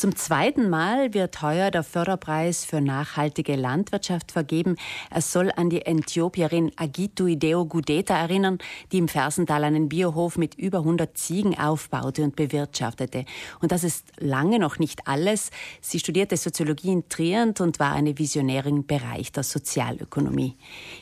Zum 0.00 0.14
zweiten 0.14 0.70
Mal 0.70 1.12
wird 1.12 1.42
heuer 1.42 1.72
der 1.72 1.82
Förderpreis 1.82 2.64
für 2.64 2.80
nachhaltige 2.80 3.56
Landwirtschaft 3.56 4.30
vergeben. 4.30 4.76
Er 5.10 5.22
soll 5.22 5.50
an 5.50 5.70
die 5.70 5.86
Äthiopierin 5.86 6.70
Agitu 6.76 7.26
Ideo 7.26 7.66
Gudeta 7.66 8.16
erinnern, 8.16 8.58
die 8.92 8.98
im 8.98 9.08
Fersental 9.08 9.64
einen 9.64 9.88
Biohof 9.88 10.38
mit 10.38 10.54
über 10.54 10.78
100 10.78 11.18
Ziegen 11.18 11.58
aufbaute 11.58 12.22
und 12.22 12.36
bewirtschaftete. 12.36 13.24
Und 13.60 13.72
das 13.72 13.82
ist 13.82 14.12
lange 14.18 14.60
noch 14.60 14.78
nicht 14.78 15.08
alles. 15.08 15.50
Sie 15.80 15.98
studierte 15.98 16.36
Soziologie 16.36 16.92
in 16.92 17.08
Trient 17.08 17.60
und 17.60 17.80
war 17.80 17.92
eine 17.92 18.16
Visionärin 18.16 18.76
im 18.76 18.86
Bereich 18.86 19.32
der 19.32 19.42
Sozialökonomie. 19.42 20.54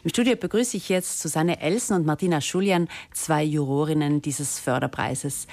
Im 0.05 0.09
Studio 0.09 0.37
begrüße 0.37 0.79
ich 0.79 0.89
jetzt 0.89 1.21
Susanne 1.21 1.61
Elsen 1.61 1.97
und 1.97 2.07
Martina 2.07 2.41
Schulian, 2.41 2.89
zwei 3.13 3.45
Jurorinnen 3.45 4.23
dieses 4.23 4.59
Förderpreises. 4.59 5.49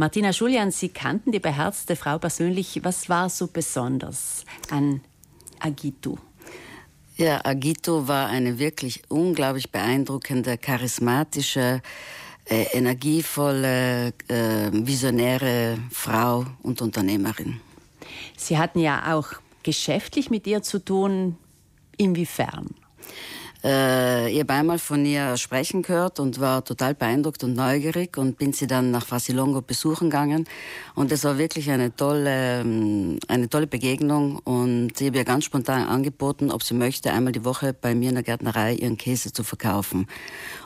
Martina 0.00 0.30
Julian, 0.30 0.70
Sie 0.70 0.88
kannten 0.88 1.30
die 1.30 1.40
beherzte 1.40 1.94
Frau 1.94 2.16
persönlich. 2.16 2.80
Was 2.82 3.10
war 3.10 3.28
so 3.28 3.48
besonders 3.48 4.46
an 4.70 5.02
Agitu? 5.58 6.16
Ja, 7.18 7.44
Agito 7.44 8.08
war 8.08 8.28
eine 8.28 8.58
wirklich 8.58 9.02
unglaublich 9.10 9.70
beeindruckende, 9.70 10.56
charismatische, 10.56 11.82
äh, 12.46 12.62
energievolle, 12.72 14.14
äh, 14.28 14.70
visionäre 14.72 15.76
Frau 15.90 16.46
und 16.62 16.80
Unternehmerin. 16.80 17.60
Sie 18.38 18.56
hatten 18.56 18.78
ja 18.78 19.14
auch 19.14 19.28
geschäftlich 19.62 20.30
mit 20.30 20.46
ihr 20.46 20.62
zu 20.62 20.82
tun. 20.82 21.36
Inwiefern? 21.98 22.70
Äh, 23.62 24.32
ich 24.32 24.40
habe 24.40 24.52
einmal 24.54 24.78
von 24.78 25.04
ihr 25.04 25.36
sprechen 25.36 25.82
gehört 25.82 26.18
und 26.18 26.40
war 26.40 26.64
total 26.64 26.94
beeindruckt 26.94 27.44
und 27.44 27.54
neugierig 27.54 28.16
und 28.16 28.38
bin 28.38 28.52
sie 28.52 28.66
dann 28.66 28.90
nach 28.90 29.06
Fasilongo 29.06 29.60
besuchen 29.60 30.08
gegangen. 30.08 30.46
Und 30.94 31.12
es 31.12 31.24
war 31.24 31.36
wirklich 31.36 31.70
eine 31.70 31.94
tolle, 31.94 32.60
ähm, 32.60 33.18
eine 33.28 33.48
tolle 33.48 33.66
Begegnung. 33.66 34.38
Und 34.38 35.00
ich 35.00 35.06
habe 35.08 35.18
ihr 35.18 35.24
ganz 35.24 35.44
spontan 35.44 35.86
angeboten, 35.86 36.50
ob 36.50 36.62
sie 36.62 36.74
möchte, 36.74 37.12
einmal 37.12 37.32
die 37.32 37.44
Woche 37.44 37.74
bei 37.74 37.94
mir 37.94 38.08
in 38.08 38.14
der 38.14 38.24
Gärtnerei 38.24 38.74
ihren 38.74 38.96
Käse 38.96 39.32
zu 39.32 39.44
verkaufen. 39.44 40.06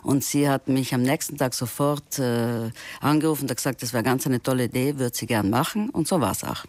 Und 0.03 0.23
sie 0.23 0.49
hat 0.49 0.69
mich 0.69 0.95
am 0.95 1.03
nächsten 1.03 1.37
Tag 1.37 1.55
sofort 1.55 2.19
äh, 2.19 2.71
angerufen 3.01 3.49
und 3.49 3.57
gesagt, 3.57 3.83
das 3.83 3.93
wäre 3.93 4.05
ganz 4.05 4.27
eine 4.27 4.43
tolle 4.43 4.65
Idee, 4.65 4.99
würde 4.99 5.17
sie 5.17 5.27
gern 5.27 5.51
machen. 5.51 5.91
Und 5.91 6.07
so 6.07 6.21
war 6.21 6.33
es 6.33 6.45
auch. 6.45 6.65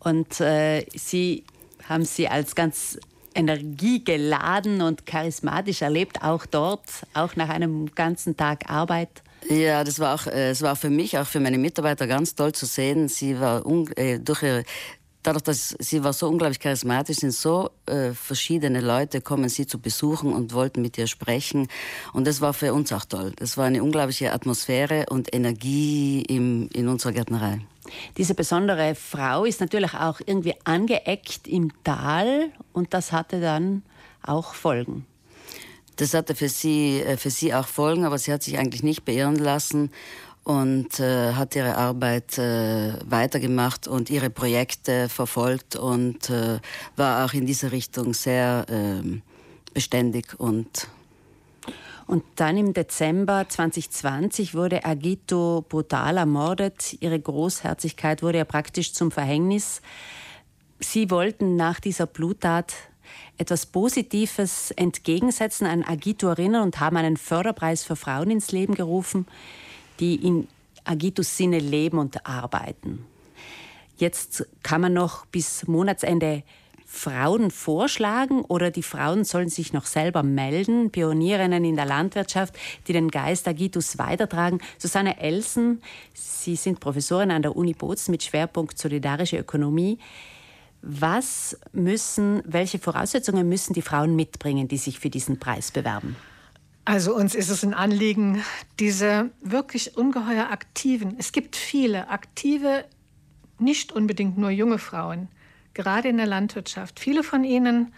Und 0.00 0.40
äh, 0.40 0.84
Sie 0.94 1.44
haben 1.88 2.04
sie 2.04 2.28
als 2.28 2.54
ganz 2.54 2.98
energiegeladen 3.38 4.82
und 4.82 5.06
charismatisch 5.06 5.82
erlebt, 5.82 6.22
auch 6.22 6.46
dort, 6.46 6.82
auch 7.14 7.36
nach 7.36 7.48
einem 7.48 7.94
ganzen 7.94 8.36
Tag 8.36 8.68
Arbeit? 8.68 9.22
Ja, 9.48 9.84
das 9.84 9.98
war 10.00 10.14
auch, 10.14 10.26
äh, 10.26 10.50
es 10.50 10.62
war 10.62 10.76
für 10.76 10.90
mich, 10.90 11.16
auch 11.18 11.26
für 11.26 11.40
meine 11.40 11.58
Mitarbeiter 11.58 12.06
ganz 12.06 12.34
toll 12.34 12.52
zu 12.52 12.66
sehen. 12.66 13.08
Sie 13.08 13.38
war 13.38 13.64
äh, 13.96 14.18
durch 14.18 14.42
ihre 14.42 14.64
dadurch, 15.22 15.42
dass 15.44 15.76
sie 15.78 16.02
war 16.04 16.12
so 16.12 16.28
unglaublich 16.28 16.60
charismatisch, 16.60 17.18
sind 17.18 17.32
so 17.32 17.70
äh, 17.86 18.12
verschiedene 18.12 18.80
Leute 18.80 19.20
kommen 19.20 19.48
sie 19.48 19.66
zu 19.66 19.78
besuchen 19.78 20.32
und 20.32 20.54
wollten 20.54 20.80
mit 20.80 20.96
ihr 20.96 21.06
sprechen. 21.06 21.68
Und 22.12 22.26
das 22.26 22.40
war 22.40 22.54
für 22.54 22.72
uns 22.72 22.92
auch 22.92 23.04
toll. 23.04 23.32
Das 23.36 23.56
war 23.56 23.66
eine 23.66 23.82
unglaubliche 23.82 24.32
Atmosphäre 24.32 25.06
und 25.10 25.34
Energie 25.34 26.22
im, 26.22 26.68
in 26.72 26.88
unserer 26.88 27.12
Gärtnerei. 27.12 27.60
Diese 28.16 28.34
besondere 28.34 28.94
Frau 28.94 29.44
ist 29.44 29.60
natürlich 29.60 29.94
auch 29.94 30.20
irgendwie 30.24 30.54
angeeckt 30.64 31.46
im 31.48 31.72
Tal 31.84 32.50
und 32.72 32.94
das 32.94 33.12
hatte 33.12 33.40
dann 33.40 33.82
auch 34.22 34.54
Folgen. 34.54 35.06
Das 35.96 36.14
hatte 36.14 36.34
für 36.34 36.48
sie, 36.48 37.00
äh, 37.00 37.16
für 37.16 37.30
sie 37.30 37.52
auch 37.52 37.66
Folgen, 37.66 38.04
aber 38.04 38.18
sie 38.18 38.32
hat 38.32 38.42
sich 38.42 38.58
eigentlich 38.58 38.82
nicht 38.82 39.04
beirren 39.04 39.36
lassen 39.36 39.90
und 40.44 40.98
äh, 40.98 41.34
hat 41.34 41.54
ihre 41.56 41.76
Arbeit 41.76 42.38
äh, 42.38 42.94
weitergemacht 43.04 43.86
und 43.86 44.08
ihre 44.08 44.30
Projekte 44.30 45.08
verfolgt 45.08 45.76
und 45.76 46.30
äh, 46.30 46.60
war 46.96 47.24
auch 47.24 47.34
in 47.34 47.46
dieser 47.46 47.70
Richtung 47.70 48.14
sehr 48.14 48.64
ähm, 48.70 49.22
beständig 49.74 50.38
und 50.38 50.88
und 52.08 52.24
dann 52.36 52.56
im 52.56 52.72
Dezember 52.72 53.46
2020 53.46 54.54
wurde 54.54 54.86
Agito 54.86 55.64
brutal 55.68 56.16
ermordet. 56.16 56.96
Ihre 57.00 57.20
Großherzigkeit 57.20 58.22
wurde 58.22 58.38
ja 58.38 58.44
praktisch 58.46 58.94
zum 58.94 59.10
Verhängnis. 59.10 59.82
Sie 60.80 61.10
wollten 61.10 61.54
nach 61.56 61.80
dieser 61.80 62.06
Bluttat 62.06 62.72
etwas 63.36 63.66
Positives 63.66 64.70
entgegensetzen, 64.70 65.66
an 65.66 65.84
Agito 65.84 66.28
erinnern 66.28 66.62
und 66.62 66.80
haben 66.80 66.96
einen 66.96 67.18
Förderpreis 67.18 67.84
für 67.84 67.94
Frauen 67.94 68.30
ins 68.30 68.52
Leben 68.52 68.74
gerufen, 68.74 69.26
die 70.00 70.14
in 70.14 70.48
Agitos 70.84 71.36
Sinne 71.36 71.58
leben 71.58 71.98
und 71.98 72.26
arbeiten. 72.26 73.04
Jetzt 73.98 74.46
kann 74.62 74.80
man 74.80 74.94
noch 74.94 75.26
bis 75.26 75.66
Monatsende 75.66 76.42
Frauen 76.90 77.50
vorschlagen 77.50 78.40
oder 78.40 78.70
die 78.70 78.82
Frauen 78.82 79.24
sollen 79.24 79.50
sich 79.50 79.74
noch 79.74 79.84
selber 79.84 80.22
melden, 80.22 80.90
Pionierinnen 80.90 81.62
in 81.62 81.76
der 81.76 81.84
Landwirtschaft, 81.84 82.58
die 82.86 82.94
den 82.94 83.10
Geist 83.10 83.46
Agitus 83.46 83.98
weitertragen. 83.98 84.58
Susanne 84.78 85.20
Elsen, 85.20 85.82
Sie 86.14 86.56
sind 86.56 86.80
Professorin 86.80 87.30
an 87.30 87.42
der 87.42 87.54
Uni 87.54 87.74
Bozen 87.74 88.10
mit 88.10 88.22
Schwerpunkt 88.22 88.78
Solidarische 88.78 89.36
Ökonomie. 89.36 89.98
Was 90.80 91.58
müssen, 91.72 92.42
welche 92.46 92.78
Voraussetzungen 92.78 93.46
müssen 93.46 93.74
die 93.74 93.82
Frauen 93.82 94.16
mitbringen, 94.16 94.66
die 94.66 94.78
sich 94.78 94.98
für 94.98 95.10
diesen 95.10 95.38
Preis 95.38 95.70
bewerben? 95.70 96.16
Also 96.86 97.14
uns 97.14 97.34
ist 97.34 97.50
es 97.50 97.62
ein 97.64 97.74
Anliegen, 97.74 98.42
diese 98.80 99.28
wirklich 99.42 99.98
ungeheuer 99.98 100.48
aktiven, 100.50 101.16
es 101.18 101.32
gibt 101.32 101.54
viele 101.54 102.08
aktive, 102.08 102.86
nicht 103.58 103.92
unbedingt 103.92 104.38
nur 104.38 104.48
junge 104.48 104.78
Frauen, 104.78 105.28
gerade 105.78 106.08
in 106.08 106.16
der 106.16 106.26
Landwirtschaft. 106.26 106.98
Viele 106.98 107.22
von 107.22 107.44
ihnen 107.44 107.94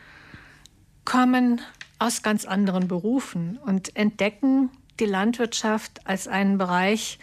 kommen 1.06 1.62
aus 1.98 2.22
ganz 2.22 2.44
anderen 2.44 2.88
Berufen 2.88 3.56
und 3.56 3.96
entdecken 3.96 4.68
die 5.00 5.06
Landwirtschaft 5.06 6.06
als 6.06 6.28
einen 6.28 6.58
Bereich, 6.58 7.18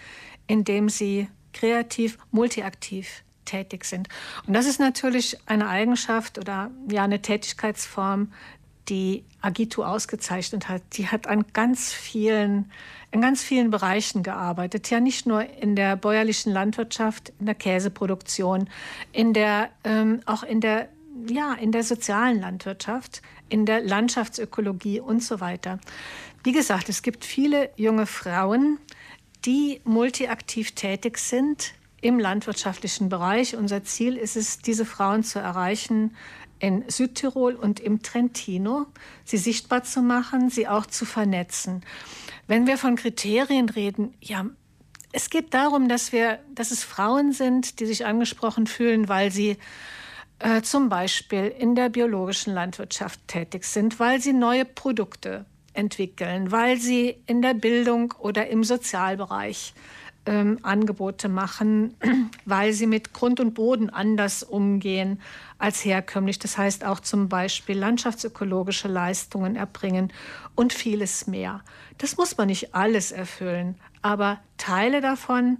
in 0.47 0.63
dem 0.63 0.89
sie 0.89 1.29
kreativ, 1.53 2.17
multiaktiv 2.31 3.23
tätig 3.45 3.85
sind. 3.85 4.09
Und 4.47 4.55
das 4.55 4.65
ist 4.65 4.79
natürlich 4.79 5.37
eine 5.45 5.69
Eigenschaft 5.69 6.39
oder 6.39 6.71
ja 6.89 7.03
eine 7.03 7.21
Tätigkeitsform, 7.21 8.33
die 8.89 9.25
Agitu 9.41 9.83
ausgezeichnet 9.83 10.69
hat. 10.69 10.81
Die 10.93 11.07
hat 11.07 11.27
an 11.27 11.45
ganz 11.53 11.93
vielen, 11.93 12.71
in 13.17 13.21
ganz 13.21 13.41
vielen 13.41 13.71
Bereichen 13.71 14.21
gearbeitet. 14.21 14.89
Ja, 14.89 14.99
nicht 14.99 15.25
nur 15.25 15.43
in 15.61 15.75
der 15.75 15.95
bäuerlichen 15.95 16.53
Landwirtschaft, 16.53 17.33
in 17.39 17.47
der 17.47 17.55
Käseproduktion, 17.55 18.69
in 19.11 19.33
der, 19.33 19.69
ähm, 19.83 20.21
auch 20.25 20.43
in 20.43 20.61
der, 20.61 20.89
ja, 21.27 21.53
in 21.53 21.71
der 21.71 21.83
sozialen 21.83 22.39
Landwirtschaft, 22.39 23.23
in 23.49 23.65
der 23.65 23.81
Landschaftsökologie 23.81 24.99
und 24.99 25.23
so 25.23 25.39
weiter. 25.39 25.79
Wie 26.43 26.51
gesagt, 26.51 26.89
es 26.89 27.01
gibt 27.01 27.25
viele 27.25 27.71
junge 27.75 28.05
Frauen, 28.05 28.77
die 29.45 29.81
multiaktiv 29.83 30.73
tätig 30.73 31.17
sind 31.17 31.73
im 32.01 32.19
landwirtschaftlichen 32.19 33.09
Bereich. 33.09 33.55
Unser 33.55 33.83
Ziel 33.83 34.15
ist 34.15 34.37
es, 34.37 34.59
diese 34.59 34.85
Frauen 34.85 35.23
zu 35.23 35.39
erreichen 35.39 36.15
in 36.59 36.83
Südtirol 36.87 37.55
und 37.55 37.79
im 37.79 38.01
Trentino, 38.01 38.85
sie 39.23 39.37
sichtbar 39.37 39.83
zu 39.83 40.01
machen, 40.01 40.49
sie 40.49 40.67
auch 40.67 40.85
zu 40.85 41.05
vernetzen. 41.05 41.83
Wenn 42.47 42.65
wir 42.65 42.77
von 42.77 42.95
Kriterien 42.95 43.69
reden, 43.69 44.13
ja, 44.21 44.45
es 45.11 45.29
geht 45.29 45.53
darum, 45.53 45.89
dass 45.89 46.11
wir, 46.11 46.39
dass 46.53 46.71
es 46.71 46.83
Frauen 46.83 47.31
sind, 47.31 47.79
die 47.79 47.85
sich 47.85 48.05
angesprochen 48.05 48.67
fühlen, 48.67 49.09
weil 49.09 49.31
sie 49.31 49.57
äh, 50.39 50.61
zum 50.61 50.89
Beispiel 50.89 51.53
in 51.57 51.75
der 51.75 51.89
biologischen 51.89 52.53
Landwirtschaft 52.53 53.19
tätig 53.27 53.65
sind, 53.65 53.99
weil 53.99 54.21
sie 54.21 54.33
neue 54.33 54.65
Produkte 54.65 55.45
entwickeln, 55.73 56.51
weil 56.51 56.77
sie 56.77 57.21
in 57.25 57.41
der 57.41 57.53
Bildung 57.53 58.13
oder 58.19 58.47
im 58.47 58.63
Sozialbereich 58.63 59.73
ähm, 60.27 60.59
Angebote 60.61 61.29
machen, 61.29 61.95
weil 62.45 62.73
sie 62.73 62.87
mit 62.87 63.13
Grund 63.13 63.39
und 63.39 63.53
Boden 63.53 63.89
anders 63.89 64.43
umgehen 64.43 65.19
als 65.57 65.83
herkömmlich. 65.83 66.39
Das 66.39 66.57
heißt 66.57 66.85
auch 66.85 66.99
zum 66.99 67.29
Beispiel 67.29 67.77
landschaftsökologische 67.77 68.87
Leistungen 68.87 69.55
erbringen 69.55 70.13
und 70.55 70.73
vieles 70.73 71.27
mehr. 71.27 71.61
Das 71.97 72.17
muss 72.17 72.37
man 72.37 72.47
nicht 72.47 72.75
alles 72.75 73.11
erfüllen, 73.11 73.75
aber 74.01 74.39
Teile 74.57 75.01
davon 75.01 75.59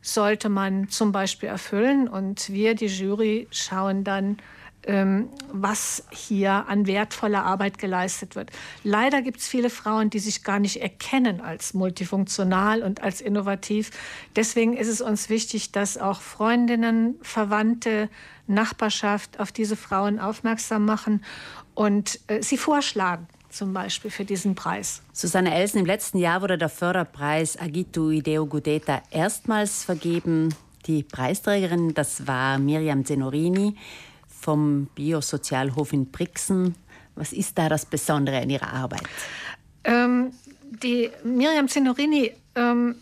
sollte 0.00 0.48
man 0.48 0.88
zum 0.88 1.12
Beispiel 1.12 1.48
erfüllen 1.48 2.08
und 2.08 2.50
wir, 2.50 2.74
die 2.74 2.86
Jury, 2.86 3.48
schauen 3.50 4.04
dann, 4.04 4.38
was 4.86 6.04
hier 6.10 6.66
an 6.68 6.86
wertvoller 6.86 7.44
Arbeit 7.44 7.78
geleistet 7.78 8.36
wird. 8.36 8.50
Leider 8.84 9.20
gibt 9.22 9.40
es 9.40 9.48
viele 9.48 9.70
Frauen, 9.70 10.08
die 10.08 10.18
sich 10.18 10.44
gar 10.44 10.58
nicht 10.58 10.80
erkennen 10.80 11.40
als 11.40 11.74
multifunktional 11.74 12.82
und 12.82 13.02
als 13.02 13.20
innovativ. 13.20 13.90
Deswegen 14.36 14.76
ist 14.76 14.88
es 14.88 15.00
uns 15.00 15.28
wichtig, 15.28 15.72
dass 15.72 15.98
auch 15.98 16.20
Freundinnen, 16.20 17.16
Verwandte, 17.22 18.08
Nachbarschaft 18.46 19.40
auf 19.40 19.52
diese 19.52 19.76
Frauen 19.76 20.18
aufmerksam 20.18 20.86
machen 20.86 21.22
und 21.74 22.20
äh, 22.28 22.42
sie 22.42 22.56
vorschlagen 22.56 23.28
zum 23.50 23.72
Beispiel 23.72 24.10
für 24.10 24.24
diesen 24.24 24.54
Preis. 24.54 25.02
Susanne 25.12 25.54
Elsen, 25.54 25.80
im 25.80 25.86
letzten 25.86 26.18
Jahr 26.18 26.42
wurde 26.42 26.58
der 26.58 26.68
Förderpreis 26.68 27.58
Agitu 27.58 28.10
Ideo 28.10 28.46
Gudeta 28.46 29.02
erstmals 29.10 29.84
vergeben. 29.84 30.54
Die 30.86 31.02
Preisträgerin, 31.02 31.92
das 31.92 32.26
war 32.26 32.58
Miriam 32.58 33.04
Zenorini 33.04 33.76
vom 34.40 34.86
Biosozialhof 34.94 35.92
in 35.92 36.10
Brixen. 36.10 36.74
Was 37.14 37.32
ist 37.32 37.58
da 37.58 37.68
das 37.68 37.86
Besondere 37.86 38.40
in 38.42 38.50
Ihrer 38.50 38.72
Arbeit? 38.72 39.02
Ähm, 39.84 40.32
die 40.82 41.10
Miriam 41.24 41.68
Zenorini 41.68 42.32
ähm, 42.54 42.96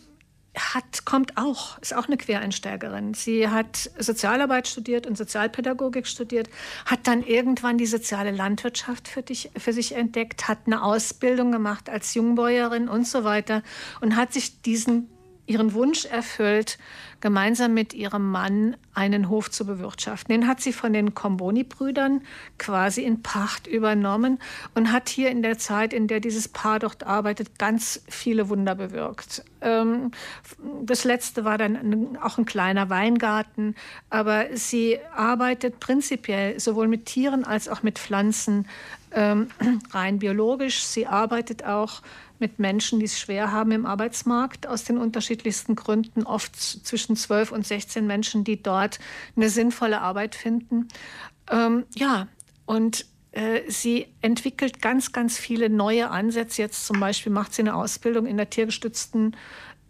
hat, 0.57 1.05
kommt 1.05 1.37
auch, 1.37 1.79
ist 1.79 1.95
auch 1.95 2.07
eine 2.07 2.17
Quereinsteigerin. 2.17 3.15
Sie 3.15 3.49
hat 3.49 3.91
Sozialarbeit 3.99 4.69
studiert 4.69 5.07
und 5.07 5.19
Sozialpädagogik 5.19 6.07
studiert, 6.07 6.49
hat 6.87 7.07
dann 7.07 7.23
irgendwann 7.23 7.77
die 7.77 7.87
soziale 7.87 8.31
Landwirtschaft 8.31 9.09
für, 9.09 9.23
dich, 9.23 9.51
für 9.57 9.73
sich 9.73 9.95
entdeckt, 9.95 10.49
hat 10.49 10.61
eine 10.67 10.83
Ausbildung 10.83 11.53
gemacht 11.53 11.91
als 11.91 12.15
Jungbäuerin 12.15 12.89
und 12.89 13.07
so 13.07 13.25
weiter 13.25 13.63
und 14.01 14.17
hat 14.17 14.33
sich 14.33 14.63
diesen 14.63 15.11
ihren 15.47 15.75
Wunsch 15.75 16.05
erfüllt, 16.05 16.79
gemeinsam 17.21 17.75
mit 17.75 17.95
ihrem 17.95 18.31
Mann 18.31 18.77
einen 18.95 19.29
Hof 19.29 19.51
zu 19.51 19.67
bewirtschaften. 19.67 20.33
Den 20.33 20.49
hat 20.49 20.61
sie 20.61 20.73
von 20.73 20.93
den 20.93 21.15
Comboni-Brüdern 21.15 22.23
quasi 22.59 23.03
in 23.03 23.23
Pacht 23.23 23.67
übernommen 23.67 24.39
und 24.75 24.93
hat 24.93 25.09
hier 25.09 25.31
in 25.31 25.43
der 25.43 25.59
Zeit, 25.59 25.93
in 25.93 26.09
der 26.09 26.21
dieses 26.21 26.49
Paar 26.49 26.79
dort 26.79 27.05
arbeitet, 27.05 27.59
ganz 27.59 28.03
viele 28.09 28.49
Wunder 28.49 28.75
bewirkt. 28.75 29.45
Ähm, 29.61 30.11
das 30.83 31.05
letzte 31.05 31.45
war 31.45 31.59
dann 31.59 32.19
auch 32.23 32.39
ein 32.39 32.45
kleiner 32.45 32.91
Weingarten, 32.91 33.75
aber 34.11 34.47
sie 34.55 34.99
arbeitet 35.15 35.81
prinzipiell 35.81 36.61
sowohl 36.61 36.89
mit 36.89 37.07
Tieren 37.07 37.45
als 37.45 37.69
auch 37.69 37.83
mit 37.83 37.99
Pflanzen 37.99 38.67
ähm, 39.13 39.49
rein 39.91 40.19
biologisch. 40.19 40.85
Sie 40.85 41.07
arbeitet 41.07 41.65
auch 41.65 42.03
mit 42.41 42.59
Menschen, 42.59 42.99
die 42.99 43.07
es 43.07 43.19
schwer 43.19 43.53
haben 43.53 43.73
im 43.73 43.87
Arbeitsmarkt, 43.87 44.67
aus 44.67 44.85
den 44.85 44.99
unterschiedlichsten 44.99 45.75
Gründen, 45.75 46.25
oft 46.25 46.57
zwischen 46.57 47.17
12 47.17 47.53
und 47.53 47.67
16 47.67 48.07
Menschen, 48.07 48.45
die 48.45 48.63
dort 48.63 48.99
eine 49.37 49.49
sinnvolle 49.49 50.01
Arbeit 50.01 50.35
finden. 50.35 50.89
Ähm, 51.51 51.85
ja, 51.95 52.29
und 52.65 53.07
äh, 53.33 53.71
sie 53.71 54.07
entwickelt 54.23 54.81
ganz, 54.81 55.13
ganz 55.13 55.39
viele 55.39 55.69
neue 55.69 56.11
Ansätze. 56.11 56.63
Jetzt 56.63 56.87
zum 56.87 57.01
Beispiel 57.01 57.33
macht 57.33 57.55
sie 57.55 57.63
eine 57.63 57.75
Ausbildung 57.75 58.27
in 58.27 58.37
der 58.37 58.51
tiergestützten 58.51 59.37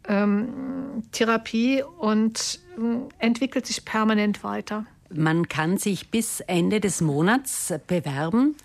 ähm, 0.08 1.02
Therapie 1.12 1.82
und 1.82 2.60
äh, 2.76 3.24
entwickelt 3.24 3.66
sich 3.66 3.84
permanent 3.84 4.42
weiter. 4.44 4.86
Man 5.10 5.48
kann 5.48 5.78
sich 5.78 6.10
bis 6.10 6.40
Ende 6.40 6.80
des 6.80 7.00
Monats 7.00 7.72
bewerben 7.86 8.56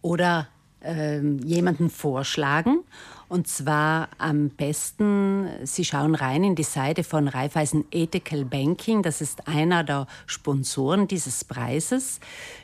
oder 0.00 0.48
äh, 0.82 1.20
jemanden 1.20 1.90
vorschlagen. 1.90 2.84
Und 3.28 3.46
zwar 3.46 4.08
am 4.16 4.48
besten, 4.48 5.48
Sie 5.64 5.84
schauen 5.84 6.14
rein 6.14 6.44
in 6.44 6.54
die 6.54 6.62
Seite 6.62 7.04
von 7.04 7.28
Raiffeisen 7.28 7.84
Ethical 7.90 8.46
Banking. 8.46 9.02
Das 9.02 9.20
ist 9.20 9.46
einer 9.46 9.84
der 9.84 10.06
Sponsoren 10.26 11.08
dieses 11.08 11.44
Preises. 11.44 12.20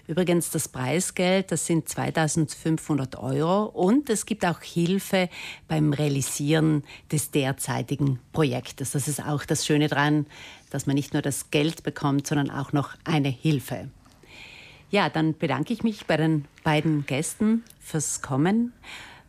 Übrigens, 0.07 0.51
das 0.51 0.69
Preisgeld, 0.69 1.53
das 1.53 1.67
sind 1.67 1.89
2500 1.89 3.17
Euro. 3.17 3.65
Und 3.65 4.09
es 4.09 4.25
gibt 4.25 4.47
auch 4.47 4.63
Hilfe 4.63 5.29
beim 5.69 5.93
Realisieren 5.93 6.83
des 7.13 7.31
derzeitigen 7.31 8.19
Projektes. 8.33 8.93
Das 8.93 9.07
ist 9.07 9.23
auch 9.23 9.45
das 9.45 9.67
Schöne 9.67 9.89
daran, 9.89 10.25
dass 10.71 10.87
man 10.87 10.95
nicht 10.95 11.13
nur 11.13 11.21
das 11.21 11.51
Geld 11.51 11.83
bekommt, 11.83 12.27
sondern 12.27 12.51
auch 12.51 12.73
noch 12.73 12.95
eine 13.05 13.29
Hilfe. 13.29 13.91
Ja, 14.91 15.09
dann 15.09 15.37
bedanke 15.37 15.73
ich 15.73 15.83
mich 15.83 16.07
bei 16.07 16.17
den 16.17 16.45
beiden 16.63 17.05
Gästen 17.07 17.65
fürs 17.81 18.23
Kommen 18.23 18.73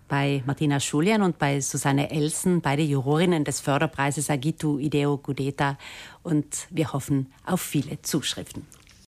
bei 0.08 0.44
Martina 0.46 0.80
Schulian 0.80 1.22
und 1.22 1.40
bei 1.40 1.62
Susanne 1.62 2.12
Elsen, 2.12 2.62
beide 2.62 2.84
Jurorinnen 2.84 3.44
des 3.44 3.60
Förderpreises 3.60 4.30
Agitu 4.30 4.78
Ideo 4.78 5.18
Gudeta. 5.18 5.78
Und 6.24 6.68
wir 6.70 6.94
hoffen 6.94 7.32
auf 7.46 7.62
viele 7.62 8.02
Zuschriften. 8.02 8.66